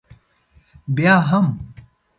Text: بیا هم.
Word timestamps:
بیا 0.95 1.15
هم. 1.29 1.47